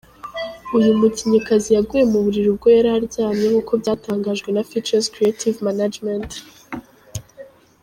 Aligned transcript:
Uyu 0.77 0.91
mukinnyikazi 0.99 1.69
yaguye 1.75 2.03
mu 2.11 2.19
buriri 2.23 2.47
ubwo 2.53 2.67
yari 2.75 2.89
aryamye 2.97 3.45
nkuko 3.51 3.73
byatangajwe 3.81 4.49
na 4.51 4.65
Features 4.69 5.09
Creative 5.13 5.57
Management. 5.67 6.31